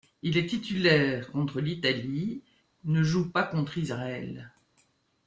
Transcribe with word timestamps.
Il 0.23 0.35
est 0.35 0.47
titulaire 0.47 1.31
contre 1.31 1.61
l’Italie, 1.61 2.41
ne 2.85 3.03
joue 3.03 3.29
pas 3.31 3.43
contre 3.43 3.77
Israël. 3.77 4.51